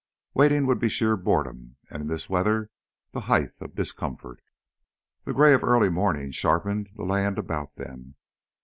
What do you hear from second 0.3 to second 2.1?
Waiting would be sheer boredom and in